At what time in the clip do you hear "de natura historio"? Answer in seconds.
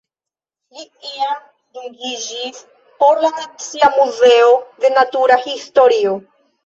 4.85-6.17